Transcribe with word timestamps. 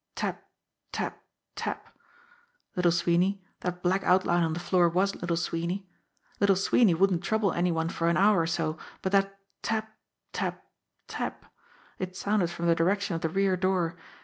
Tap, 0.15 0.43
tap, 0.91 1.23
tap! 1.55 1.95
Little 2.75 2.91
Sweeney 2.91 3.45
that 3.59 3.83
black 3.83 4.03
outline 4.03 4.41
on 4.41 4.53
the 4.53 4.59
floor 4.59 4.89
was 4.89 5.13
Little 5.13 5.37
Sweeney 5.37 5.87
Little 6.39 6.55
Sweeney 6.55 6.95
wouldn't 6.95 7.23
trouble 7.23 7.53
any 7.53 7.71
one 7.71 7.87
for 7.89 8.09
an 8.09 8.17
hour 8.17 8.39
or 8.41 8.47
so 8.47 8.79
but 9.03 9.11
that 9.11 9.37
tap, 9.61 9.95
tap, 10.33 10.65
tap 11.07 11.53
it 11.99 12.15
sounded 12.15 12.49
from 12.49 12.65
the 12.65 12.73
direction 12.73 13.13
of 13.15 13.21
the 13.21 13.29
rear 13.29 13.55
door. 13.55 13.95